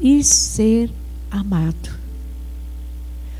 e 0.00 0.22
ser 0.24 0.90
amado. 1.30 1.90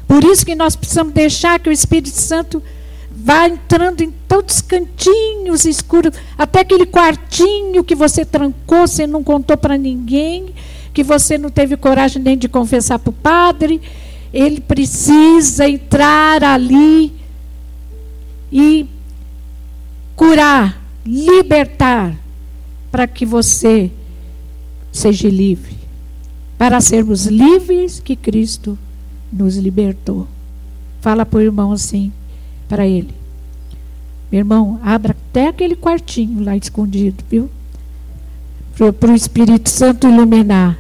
Por 0.09 0.25
isso 0.25 0.45
que 0.45 0.55
nós 0.55 0.75
precisamos 0.75 1.13
deixar 1.13 1.61
que 1.61 1.69
o 1.69 1.73
Espírito 1.73 2.19
Santo 2.19 2.63
vá 3.11 3.47
entrando 3.47 4.01
em 4.01 4.11
todos 4.27 4.57
os 4.57 4.63
cantinhos 4.63 5.67
escuros, 5.67 6.15
até 6.37 6.61
aquele 6.61 6.87
quartinho 6.87 7.85
que 7.85 7.95
você 7.95 8.25
trancou, 8.25 8.87
você 8.87 9.07
não 9.07 9.23
contou 9.23 9.57
para 9.57 9.77
ninguém, 9.77 10.55
que 10.95 11.03
você 11.05 11.37
não 11.37 11.51
teve 11.51 11.77
coragem 11.77 12.23
nem 12.23 12.39
de 12.39 12.49
confessar 12.49 12.99
para 12.99 13.11
o 13.11 13.13
padre. 13.13 13.83
Ele 14.33 14.63
precisa 14.63 15.69
entrar 15.69 16.43
ali 16.43 17.13
e 18.51 18.87
curar, 20.17 20.83
libertar, 21.05 22.17
para 22.91 23.07
que 23.07 23.27
você 23.27 23.91
seja 24.91 25.29
livre. 25.29 25.77
Para 26.57 26.81
sermos 26.81 27.27
livres 27.27 28.01
que 28.01 28.17
Cristo 28.17 28.79
nos 29.33 29.57
libertou. 29.57 30.27
Fala 31.01 31.25
para 31.25 31.39
o 31.39 31.43
irmão 31.43 31.73
assim: 31.73 32.13
para 32.69 32.87
ele. 32.87 33.15
Meu 34.31 34.41
irmão, 34.41 34.79
abra 34.83 35.13
até 35.13 35.49
aquele 35.49 35.75
quartinho 35.75 36.45
lá 36.45 36.57
escondido, 36.57 37.25
viu? 37.31 37.51
Para 38.93 39.11
o 39.11 39.15
Espírito 39.15 39.71
Santo 39.71 40.07
iluminar. 40.07 40.79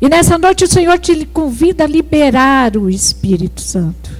E 0.00 0.08
nessa 0.08 0.36
noite 0.36 0.64
o 0.64 0.68
Senhor 0.68 0.98
te 0.98 1.24
convida 1.24 1.84
a 1.84 1.86
liberar 1.86 2.76
o 2.76 2.90
Espírito 2.90 3.62
Santo. 3.62 4.10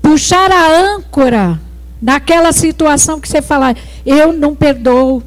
Puxar 0.00 0.50
a 0.50 0.94
âncora 0.94 1.60
naquela 2.00 2.52
situação 2.52 3.20
que 3.20 3.28
você 3.28 3.42
fala, 3.42 3.74
eu 4.04 4.32
não 4.32 4.54
perdoo, 4.54 5.22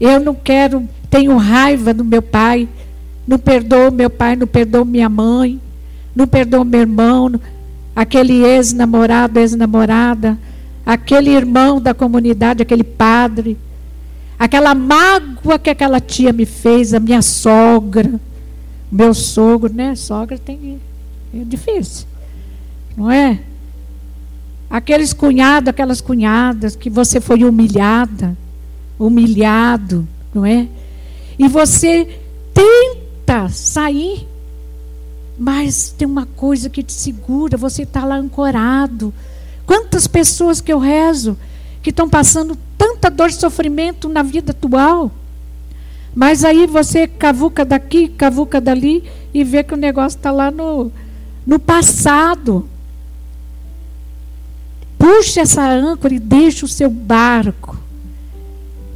eu 0.00 0.20
não 0.20 0.34
quero 0.34 0.88
tenho 1.14 1.36
raiva 1.36 1.94
do 1.94 2.04
meu 2.04 2.20
pai, 2.20 2.68
não 3.24 3.38
perdoo 3.38 3.92
meu 3.92 4.10
pai, 4.10 4.34
não 4.34 4.48
perdoo 4.48 4.84
minha 4.84 5.08
mãe, 5.08 5.60
não 6.12 6.26
perdoo 6.26 6.64
meu 6.64 6.80
irmão, 6.80 7.40
aquele 7.94 8.44
ex-namorado, 8.44 9.38
ex-namorada, 9.38 10.36
aquele 10.84 11.30
irmão 11.30 11.80
da 11.80 11.94
comunidade, 11.94 12.62
aquele 12.62 12.82
padre, 12.82 13.56
aquela 14.36 14.74
mágoa 14.74 15.56
que 15.56 15.70
aquela 15.70 16.00
tia 16.00 16.32
me 16.32 16.44
fez, 16.44 16.92
a 16.92 16.98
minha 16.98 17.22
sogra, 17.22 18.20
meu 18.90 19.14
sogro, 19.14 19.72
né? 19.72 19.94
Sogra 19.94 20.36
tem 20.36 20.80
é 21.32 21.44
difícil, 21.44 22.06
não 22.96 23.08
é? 23.08 23.38
Aqueles 24.68 25.12
cunhados, 25.12 25.68
aquelas 25.68 26.00
cunhadas 26.00 26.74
que 26.74 26.90
você 26.90 27.20
foi 27.20 27.44
humilhada, 27.44 28.36
humilhado, 28.98 30.06
não 30.34 30.44
é? 30.44 30.66
E 31.38 31.48
você 31.48 32.18
tenta 32.52 33.48
sair, 33.48 34.26
mas 35.38 35.94
tem 35.96 36.06
uma 36.06 36.26
coisa 36.26 36.68
que 36.70 36.82
te 36.82 36.92
segura, 36.92 37.56
você 37.56 37.82
está 37.82 38.04
lá 38.04 38.16
ancorado. 38.16 39.12
Quantas 39.66 40.06
pessoas 40.06 40.60
que 40.60 40.72
eu 40.72 40.78
rezo 40.78 41.36
que 41.84 41.90
estão 41.90 42.08
passando 42.08 42.56
tanta 42.78 43.10
dor 43.10 43.28
e 43.28 43.34
sofrimento 43.34 44.08
na 44.08 44.22
vida 44.22 44.52
atual. 44.52 45.10
Mas 46.14 46.42
aí 46.42 46.66
você 46.66 47.06
cavuca 47.06 47.62
daqui, 47.62 48.08
cavuca 48.08 48.58
dali 48.58 49.04
e 49.34 49.44
vê 49.44 49.62
que 49.62 49.74
o 49.74 49.76
negócio 49.76 50.16
está 50.16 50.30
lá 50.30 50.50
no, 50.50 50.90
no 51.46 51.58
passado. 51.58 52.66
Puxe 55.04 55.38
essa 55.38 55.62
âncora 55.68 56.14
e 56.14 56.18
deixe 56.18 56.64
o 56.64 56.68
seu 56.68 56.88
barco 56.88 57.76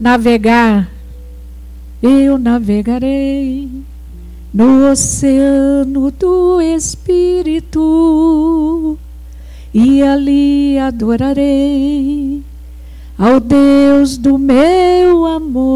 navegar 0.00 0.90
eu 2.02 2.38
navegarei 2.38 3.68
no 4.54 4.90
oceano 4.90 6.10
do 6.10 6.62
Espírito 6.62 7.78
e 9.74 10.02
ali 10.02 10.78
adorarei 10.78 12.42
ao 13.18 13.38
Deus 13.38 14.16
do 14.16 14.38
meu 14.38 15.26
amor. 15.26 15.66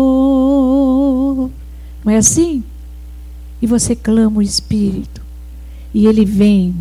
Não 2.02 2.10
é 2.10 2.16
assim? 2.16 2.64
E 3.60 3.66
você 3.66 3.94
clama 3.94 4.38
o 4.38 4.42
Espírito 4.42 5.20
e 5.92 6.06
ele 6.06 6.24
vem 6.24 6.74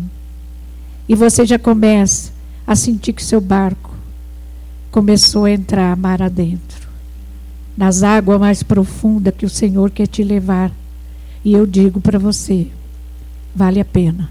e 1.06 1.14
você 1.14 1.44
já 1.44 1.58
começa 1.58 2.31
a 2.66 2.76
sentir 2.76 3.12
que 3.12 3.24
seu 3.24 3.40
barco 3.40 3.94
começou 4.90 5.44
a 5.44 5.50
entrar 5.50 5.96
mar 5.96 6.22
adentro 6.22 6.82
nas 7.76 8.02
águas 8.02 8.38
mais 8.38 8.62
profundas 8.62 9.34
que 9.34 9.46
o 9.46 9.50
Senhor 9.50 9.90
quer 9.90 10.06
te 10.06 10.22
levar. 10.22 10.70
E 11.44 11.52
eu 11.52 11.66
digo 11.66 12.00
para 12.00 12.18
você: 12.18 12.68
vale 13.54 13.80
a 13.80 13.84
pena. 13.84 14.30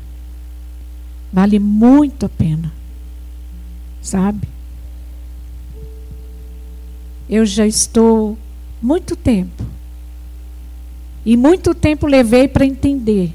Vale 1.34 1.60
muito 1.60 2.26
a 2.26 2.30
pena. 2.30 2.72
Sabe? 4.02 4.48
Eu 7.30 7.46
já 7.46 7.66
estou 7.66 8.38
muito 8.82 9.16
tempo. 9.16 9.64
E 11.26 11.38
muito 11.38 11.74
tempo 11.74 12.08
levei 12.08 12.48
para 12.48 12.66
entender 12.66 13.34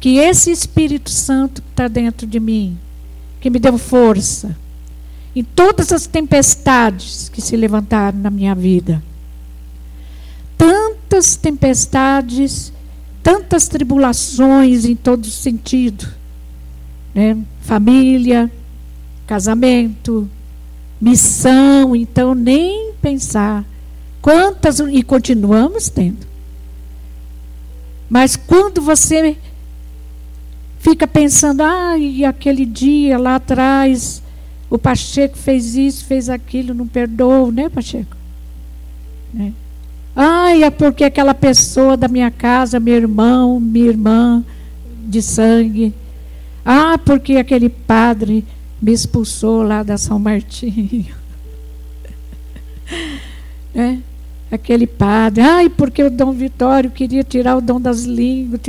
que 0.00 0.16
esse 0.16 0.50
Espírito 0.50 1.10
Santo 1.10 1.60
que 1.60 1.68
está 1.68 1.86
dentro 1.86 2.26
de 2.26 2.40
mim, 2.40 2.78
que 3.40 3.50
me 3.50 3.58
deu 3.58 3.78
força, 3.78 4.56
em 5.34 5.42
todas 5.42 5.92
as 5.92 6.06
tempestades 6.06 7.28
que 7.28 7.40
se 7.40 7.56
levantaram 7.56 8.18
na 8.18 8.30
minha 8.30 8.54
vida. 8.54 9.02
Tantas 10.58 11.36
tempestades, 11.36 12.72
tantas 13.22 13.66
tribulações 13.66 14.84
em 14.84 14.94
todo 14.94 15.26
sentido. 15.26 16.06
Né? 17.14 17.38
Família, 17.62 18.50
casamento, 19.26 20.28
missão, 21.00 21.96
então 21.96 22.34
nem 22.34 22.92
pensar. 23.00 23.64
Quantas, 24.20 24.80
e 24.80 25.02
continuamos 25.02 25.88
tendo. 25.88 26.28
Mas 28.10 28.36
quando 28.36 28.82
você 28.82 29.36
fica 30.80 31.06
pensando, 31.06 31.60
ah, 31.62 31.96
e 31.96 32.24
aquele 32.24 32.66
dia 32.66 33.16
lá 33.18 33.36
atrás 33.36 34.20
o 34.68 34.78
Pacheco 34.78 35.36
fez 35.36 35.76
isso, 35.76 36.04
fez 36.04 36.28
aquilo, 36.28 36.74
não 36.74 36.86
perdoou, 36.86 37.52
né, 37.52 37.68
Pacheco? 37.68 38.16
Né? 39.32 39.52
Ai, 40.16 40.64
é 40.64 40.70
porque 40.70 41.04
aquela 41.04 41.34
pessoa 41.34 41.96
da 41.96 42.08
minha 42.08 42.30
casa, 42.30 42.80
meu 42.80 42.94
irmão, 42.94 43.60
minha 43.60 43.86
irmã 43.86 44.44
de 45.06 45.22
sangue. 45.22 45.94
Ah, 46.64 46.98
porque 46.98 47.36
aquele 47.36 47.68
padre 47.68 48.44
me 48.80 48.92
expulsou 48.92 49.62
lá 49.62 49.82
da 49.82 49.98
São 49.98 50.18
Martinho. 50.18 51.14
né? 53.74 54.00
Aquele 54.50 54.86
padre, 54.86 55.42
ai, 55.42 55.68
porque 55.68 56.02
o 56.02 56.10
Dom 56.10 56.32
Vitório 56.32 56.90
queria 56.90 57.22
tirar 57.22 57.56
o 57.56 57.60
dom 57.60 57.80
das 57.80 58.02
línguas, 58.02 58.60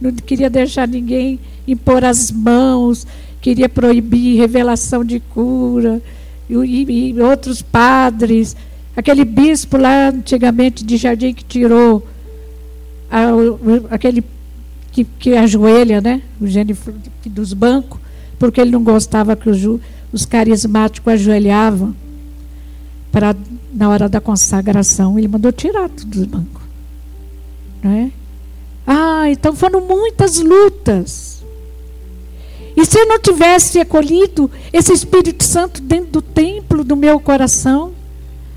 não 0.00 0.10
queria 0.12 0.50
deixar 0.50 0.88
ninguém 0.88 1.38
impor 1.72 2.04
as 2.04 2.30
mãos, 2.30 3.06
queria 3.40 3.68
proibir 3.68 4.38
revelação 4.38 5.04
de 5.04 5.20
cura, 5.20 6.02
e, 6.48 6.54
e, 6.54 7.10
e 7.10 7.20
outros 7.20 7.62
padres 7.62 8.56
Aquele 8.98 9.24
bispo 9.24 9.76
lá 9.76 10.08
antigamente 10.08 10.84
de 10.84 10.96
Jardim 10.96 11.32
que 11.32 11.44
tirou 11.44 12.04
a, 13.08 13.28
aquele 13.94 14.24
que, 14.90 15.04
que 15.04 15.36
ajoelha, 15.36 16.00
né? 16.00 16.20
O 16.40 16.48
gênio 16.48 16.76
dos 17.26 17.52
bancos, 17.52 18.00
porque 18.40 18.60
ele 18.60 18.72
não 18.72 18.82
gostava 18.82 19.36
que 19.36 19.48
os, 19.48 19.60
os 20.12 20.26
carismáticos 20.26 21.12
ajoelhavam 21.12 21.94
para 23.12 23.36
na 23.72 23.88
hora 23.88 24.08
da 24.08 24.20
consagração. 24.20 25.16
Ele 25.16 25.28
mandou 25.28 25.52
tirar 25.52 25.88
tudo 25.90 26.10
dos 26.10 26.24
bancos. 26.24 26.62
Não 27.80 27.92
é? 27.92 28.10
Ah, 28.84 29.30
então 29.30 29.54
foram 29.54 29.80
muitas 29.80 30.40
lutas. 30.40 31.37
E 32.78 32.86
se 32.86 32.96
eu 32.96 33.08
não 33.08 33.18
tivesse 33.18 33.80
acolhido 33.80 34.48
esse 34.72 34.92
Espírito 34.92 35.42
Santo 35.42 35.82
dentro 35.82 36.12
do 36.12 36.22
templo 36.22 36.84
do 36.84 36.94
meu 36.94 37.18
coração, 37.18 37.92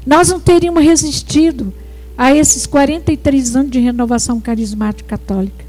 nós 0.05 0.29
não 0.29 0.39
teríamos 0.39 0.83
resistido 0.83 1.73
a 2.15 2.31
esses 2.31 2.67
43 2.67 3.55
anos 3.55 3.71
de 3.71 3.79
renovação 3.79 4.39
carismática 4.39 5.17
católica. 5.17 5.65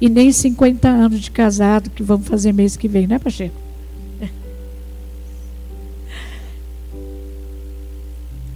E 0.00 0.08
nem 0.08 0.32
50 0.32 0.88
anos 0.88 1.20
de 1.20 1.30
casado 1.30 1.90
que 1.90 2.02
vamos 2.02 2.26
fazer 2.26 2.54
mês 2.54 2.78
que 2.78 2.88
vem, 2.88 3.06
né, 3.06 3.18
Pacheco? 3.18 3.54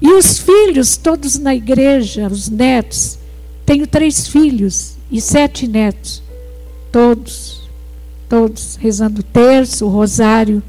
E 0.00 0.12
os 0.14 0.38
filhos, 0.38 0.96
todos 0.96 1.38
na 1.38 1.54
igreja, 1.54 2.26
os 2.26 2.48
netos. 2.48 3.18
Tenho 3.66 3.86
três 3.86 4.26
filhos 4.26 4.94
e 5.12 5.20
sete 5.20 5.68
netos. 5.68 6.22
Todos, 6.90 7.68
todos 8.30 8.76
rezando 8.76 9.20
o 9.20 9.24
terço, 9.24 9.84
o 9.84 9.88
rosário. 9.88 10.62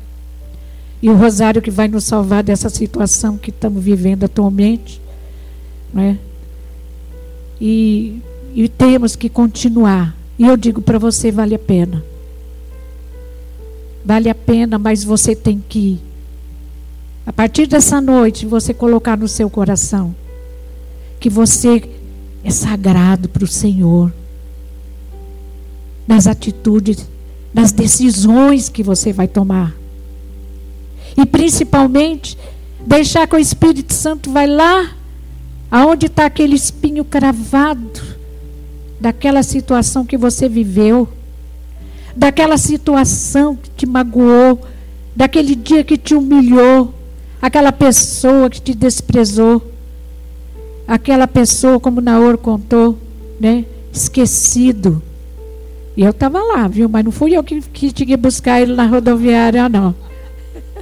E 1.01 1.09
o 1.09 1.15
rosário 1.15 1.61
que 1.61 1.71
vai 1.71 1.87
nos 1.87 2.03
salvar 2.03 2.43
dessa 2.43 2.69
situação 2.69 3.37
que 3.37 3.51
estamos 3.51 3.81
vivendo 3.81 4.23
atualmente. 4.23 4.99
Né? 5.93 6.17
E, 7.59 8.19
e 8.55 8.67
temos 8.67 9.15
que 9.15 9.29
continuar. 9.29 10.15
E 10.37 10.45
eu 10.45 10.57
digo 10.57 10.81
para 10.81 10.97
você: 10.97 11.31
vale 11.31 11.53
a 11.53 11.59
pena. 11.59 12.03
Vale 14.03 14.29
a 14.29 14.35
pena, 14.35 14.79
mas 14.79 15.03
você 15.03 15.35
tem 15.35 15.63
que. 15.69 15.99
A 17.25 17.31
partir 17.31 17.67
dessa 17.67 18.01
noite, 18.01 18.47
você 18.47 18.73
colocar 18.73 19.15
no 19.15 19.27
seu 19.27 19.49
coração 19.49 20.15
que 21.19 21.29
você 21.29 21.87
é 22.43 22.49
sagrado 22.49 23.29
para 23.29 23.43
o 23.43 23.47
Senhor. 23.47 24.11
Nas 26.07 26.25
atitudes, 26.25 27.07
nas 27.53 27.71
decisões 27.71 28.69
que 28.69 28.83
você 28.83 29.11
vai 29.11 29.27
tomar. 29.27 29.73
E 31.17 31.25
principalmente, 31.25 32.37
deixar 32.85 33.27
que 33.27 33.35
o 33.35 33.39
Espírito 33.39 33.93
Santo 33.93 34.31
vai 34.31 34.47
lá, 34.47 34.91
aonde 35.69 36.07
está 36.07 36.25
aquele 36.25 36.55
espinho 36.55 37.03
cravado, 37.03 38.01
daquela 38.99 39.43
situação 39.43 40.05
que 40.05 40.17
você 40.17 40.47
viveu, 40.47 41.07
daquela 42.15 42.57
situação 42.57 43.55
que 43.55 43.69
te 43.71 43.85
magoou, 43.85 44.61
daquele 45.15 45.55
dia 45.55 45.83
que 45.83 45.97
te 45.97 46.13
humilhou, 46.13 46.93
aquela 47.41 47.71
pessoa 47.71 48.49
que 48.49 48.61
te 48.61 48.73
desprezou, 48.73 49.71
aquela 50.87 51.27
pessoa, 51.27 51.79
como 51.79 52.01
Naor 52.01 52.37
contou, 52.37 52.97
né, 53.39 53.65
esquecido. 53.91 55.01
E 55.95 56.03
eu 56.03 56.11
estava 56.11 56.41
lá, 56.41 56.67
viu? 56.67 56.87
Mas 56.87 57.03
não 57.03 57.11
fui 57.11 57.35
eu 57.35 57.43
que, 57.43 57.61
que 57.61 57.91
tinha 57.91 58.07
que 58.07 58.17
buscar 58.17 58.61
ele 58.61 58.73
na 58.73 58.85
rodoviária, 58.85 59.67
não. 59.67 59.93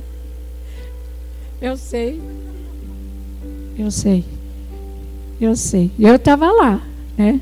Eu 1.61 1.75
sei. 1.75 2.21
Eu 3.77 3.91
sei. 3.91 4.23
Eu 5.41 5.55
sei. 5.55 5.91
Eu 5.99 6.15
estava 6.15 6.51
lá, 6.51 6.81
né? 7.17 7.41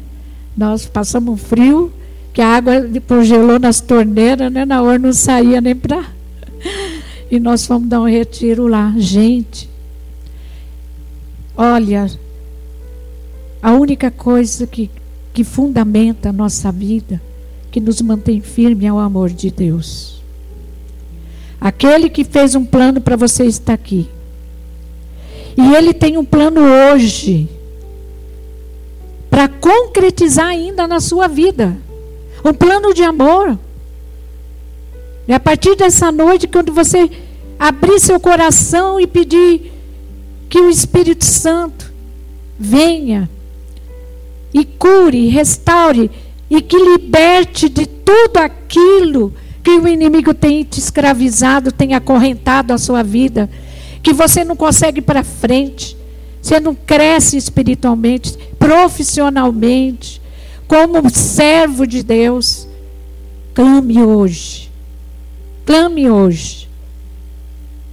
Nós 0.56 0.86
passamos 0.86 1.34
um 1.34 1.38
frio, 1.38 1.92
que 2.34 2.42
a 2.42 2.56
água 2.56 2.74
congelou 3.08 3.60
nas 3.60 3.82
torneiras, 3.82 4.52
né? 4.52 4.66
Na 4.66 4.82
hora 4.82 4.98
não 4.98 5.14
saía 5.14 5.62
nem 5.62 5.76
para. 5.76 6.06
E 7.30 7.42
nós 7.42 7.66
fomos 7.66 7.90
dar 7.90 8.00
um 8.00 8.08
retiro 8.08 8.68
lá. 8.68 8.94
Gente, 8.96 9.70
olha, 11.58 12.10
a 13.62 13.74
única 13.74 14.10
coisa 14.10 14.66
que, 14.66 14.90
que 15.34 15.44
fundamenta 15.44 16.30
a 16.30 16.32
nossa 16.32 16.72
vida, 16.72 17.22
que 17.72 17.80
nos 17.80 18.02
mantém 18.02 18.42
firme, 18.42 18.86
é 18.86 18.94
o 18.94 19.00
amor 19.00 19.30
de 19.30 19.52
Deus. 19.52 20.22
Aquele 21.60 22.10
que 22.10 22.24
fez 22.24 22.56
um 22.56 22.66
plano 22.66 23.02
para 23.02 23.16
você 23.16 23.46
estar 23.46 23.74
aqui. 23.74 24.08
E 25.58 25.76
ele 25.76 25.94
tem 25.94 26.18
um 26.18 26.26
plano 26.26 26.62
hoje 26.62 27.50
para 29.30 29.48
concretizar 29.48 30.48
ainda 30.48 30.88
na 30.88 31.00
sua 31.00 31.28
vida. 31.28 31.78
Um 32.46 32.54
plano 32.54 32.94
de 32.94 33.04
amor. 33.04 33.58
E 35.28 35.34
a 35.34 35.40
partir 35.40 35.76
dessa 35.76 36.12
noite, 36.12 36.48
quando 36.48 36.72
você 36.72 37.10
abrir 37.60 38.00
seu 38.00 38.20
coração 38.20 39.00
e 39.00 39.08
pedir 39.08 39.74
que 40.48 40.60
o 40.60 40.70
Espírito 40.70 41.26
Santo 41.26 41.92
venha 42.58 43.30
e 44.54 44.64
cure, 44.64 45.28
restaure 45.28 46.10
e 46.50 46.62
que 46.62 46.78
liberte 46.78 47.68
de 47.70 47.86
tudo 47.86 48.38
aquilo 48.38 49.34
que 49.64 49.72
o 49.72 49.88
inimigo 49.88 50.34
tem 50.34 50.64
te 50.64 50.80
escravizado, 50.80 51.72
tem 51.72 51.94
acorrentado 51.94 52.74
a 52.74 52.78
sua 52.78 53.04
vida, 53.04 53.50
que 54.02 54.14
você 54.14 54.44
não 54.44 54.56
consegue 54.56 55.00
ir 55.00 55.04
para 55.04 55.24
frente, 55.24 55.98
você 56.42 56.60
não 56.60 56.74
cresce 56.74 57.36
espiritualmente, 57.36 58.38
profissionalmente, 58.58 60.22
como 60.68 61.10
servo 61.10 61.86
de 61.86 62.04
Deus. 62.04 62.68
Clame 63.54 64.02
hoje. 64.04 64.72
Clame 65.66 66.10
hoje. 66.10 66.70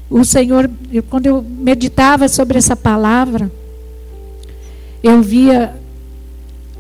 O 0.08 0.24
Senhor, 0.24 0.70
quando 1.10 1.26
eu 1.26 1.42
meditava 1.42 2.28
sobre 2.28 2.58
essa 2.58 2.76
palavra, 2.76 3.50
eu 5.02 5.20
via 5.20 5.74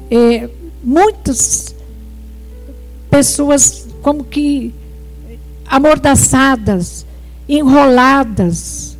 é, 0.08 0.48
muitas 0.84 1.74
pessoas 3.10 3.86
como 4.02 4.22
que 4.22 4.74
amordaçadas, 5.66 7.06
enroladas, 7.48 8.98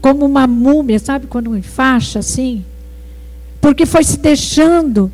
como 0.00 0.24
uma 0.24 0.46
múmia, 0.46 0.98
sabe 0.98 1.26
quando 1.26 1.56
enfaixa 1.56 2.20
assim? 2.20 2.64
Porque 3.60 3.84
foi 3.84 4.04
se 4.04 4.16
deixando 4.16 5.12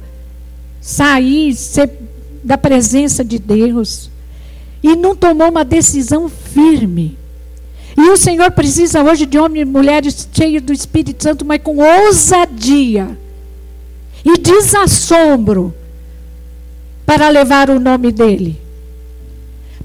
sair 0.80 1.54
ser, 1.54 1.90
da 2.44 2.56
presença 2.56 3.24
de 3.24 3.38
Deus 3.38 4.10
e 4.82 4.94
não 4.94 5.16
tomou 5.16 5.48
uma 5.48 5.64
decisão 5.64 6.28
firme. 6.28 7.18
E 7.96 8.10
o 8.10 8.16
Senhor 8.16 8.50
precisa 8.50 9.02
hoje 9.02 9.24
de 9.24 9.38
homens 9.38 9.62
e 9.62 9.64
mulheres 9.64 10.28
cheios 10.32 10.62
do 10.62 10.72
Espírito 10.72 11.22
Santo, 11.22 11.44
mas 11.44 11.62
com 11.62 11.78
ousadia 11.78 13.16
e 14.24 14.38
desassombro 14.38 15.74
para 17.06 17.28
levar 17.28 17.70
o 17.70 17.78
nome 17.78 18.10
dele 18.10 18.64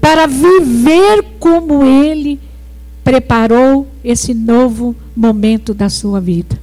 para 0.00 0.26
viver 0.26 1.22
como 1.38 1.84
Ele 1.84 2.40
preparou 3.04 3.86
esse 4.02 4.32
novo 4.32 4.96
momento 5.14 5.74
da 5.74 5.88
sua 5.88 6.20
vida. 6.20 6.58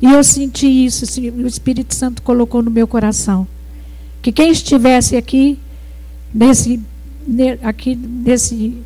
E 0.00 0.06
eu 0.06 0.22
senti 0.22 0.66
isso, 0.66 1.04
o 1.20 1.46
Espírito 1.46 1.94
Santo 1.94 2.22
colocou 2.22 2.62
no 2.62 2.70
meu 2.70 2.86
coração. 2.86 3.46
Que 4.22 4.30
quem 4.30 4.50
estivesse 4.50 5.16
aqui, 5.16 5.58
nesse, 6.32 6.80
aqui 7.62 7.96
nesse, 7.96 8.78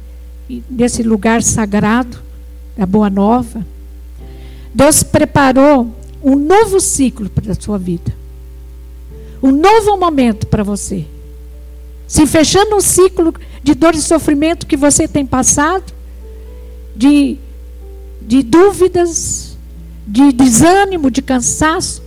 nesse 0.70 1.03
lugar 1.03 1.42
sagrado, 1.42 2.27
da 2.77 2.87
Boa 2.87 3.11
Nova, 3.11 3.66
Deus 4.72 5.03
preparou 5.03 5.92
um 6.22 6.37
novo 6.37 6.81
ciclo 6.81 7.29
para 7.29 7.53
a 7.53 7.61
sua 7.61 7.77
vida. 7.77 8.14
Um 9.42 9.53
novo 9.53 9.96
momento 9.96 10.46
para 10.46 10.62
você. 10.62 11.07
Se 12.07 12.27
fechando 12.27 12.77
um 12.77 12.81
ciclo 12.81 13.35
de 13.62 13.74
dor 13.74 13.94
e 13.94 14.01
sofrimento 14.01 14.66
que 14.66 14.77
você 14.77 15.07
tem 15.07 15.27
passado, 15.27 15.92
de, 16.96 17.37
de 18.22 18.42
dúvidas, 18.42 19.57
de 20.07 20.33
desânimo, 20.33 21.11
de 21.11 21.22
cansaço, 21.22 22.03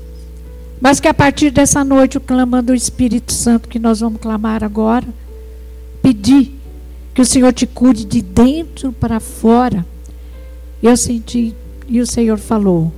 mas 0.82 1.00
que 1.00 1.08
a 1.08 1.14
partir 1.14 1.52
dessa 1.52 1.84
noite, 1.84 2.18
o 2.18 2.22
clamando 2.22 2.68
do 2.68 2.76
Espírito 2.76 3.32
Santo, 3.32 3.70
que 3.70 3.78
nós 3.78 4.00
vamos 4.00 4.20
clamar 4.20 4.64
agora, 4.64 5.08
pedir 6.02 6.52
que 7.14 7.22
o 7.22 7.26
Senhor 7.26 7.54
te 7.54 7.68
cure 7.68 8.04
de 8.04 8.22
dentro 8.22 8.92
para 8.92 9.20
fora. 9.20 9.86
Eu 10.82 10.98
senti, 10.98 11.54
e 11.88 12.02
o 12.02 12.08
Senhor 12.08 12.40
falou, 12.40 12.92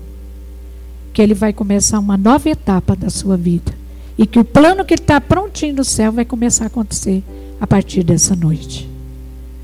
que 1.12 1.22
Ele 1.22 1.34
vai 1.34 1.52
começar 1.52 2.00
uma 2.00 2.16
nova 2.16 2.50
etapa 2.50 2.96
da 2.96 3.10
sua 3.10 3.36
vida. 3.36 3.83
E 4.18 4.28
que 4.28 4.40
o 4.40 4.46
plano 4.46 4.86
que 4.86 4.94
está 4.94 5.20
prontinho 5.20 5.76
no 5.76 5.84
céu 5.84 6.12
vai 6.12 6.26
começar 6.26 6.66
a 6.66 6.68
acontecer 6.68 7.24
a 7.60 7.66
partir 7.66 8.04
dessa 8.04 8.36
noite. 8.36 8.90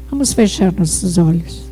Vamos 0.09 0.33
fechar 0.33 0.71
nossos 0.71 1.17
olhos. 1.17 1.69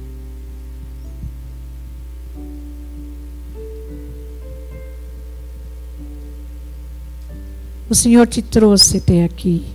O 7.90 7.96
Senhor 7.96 8.28
te 8.28 8.42
trouxe 8.42 8.98
até 8.98 9.24
aqui. 9.24 9.66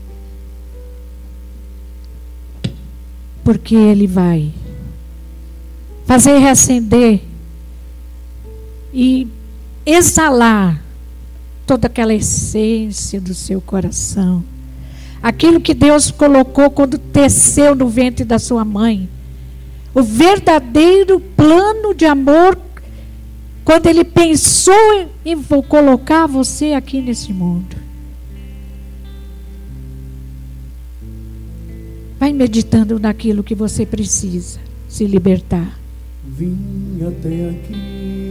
Porque 3.42 3.74
Ele 3.74 4.06
vai 4.06 4.52
fazer 6.06 6.38
reacender 6.38 7.22
e 8.92 9.26
exalar 9.86 10.82
toda 11.72 11.86
aquela 11.86 12.12
essência 12.12 13.18
do 13.18 13.32
seu 13.32 13.58
coração. 13.58 14.44
Aquilo 15.22 15.58
que 15.58 15.72
Deus 15.72 16.10
colocou 16.10 16.70
quando 16.70 16.98
teceu 16.98 17.74
no 17.74 17.88
ventre 17.88 18.26
da 18.26 18.38
sua 18.38 18.62
mãe. 18.62 19.08
O 19.94 20.02
verdadeiro 20.02 21.18
plano 21.18 21.94
de 21.94 22.04
amor 22.04 22.58
quando 23.64 23.86
ele 23.86 24.04
pensou 24.04 25.08
em 25.24 25.42
colocar 25.66 26.26
você 26.26 26.74
aqui 26.74 27.00
nesse 27.00 27.32
mundo. 27.32 27.74
Vai 32.20 32.34
meditando 32.34 33.00
naquilo 33.00 33.42
que 33.42 33.54
você 33.54 33.86
precisa 33.86 34.60
se 34.86 35.06
libertar. 35.06 35.78
Vim 36.22 36.98
até 37.00 37.48
aqui 37.48 38.21